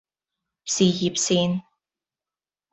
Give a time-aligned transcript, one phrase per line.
[0.65, 1.61] 事業線